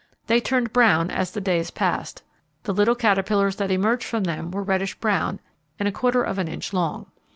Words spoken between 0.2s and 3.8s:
They turned brown as the days passed. The little caterpillars that